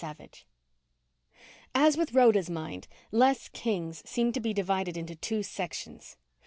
[0.03, 0.29] 11
[1.75, 6.17] As with Rhoda Kane's mind, Les King's seemed to be divided into two sections.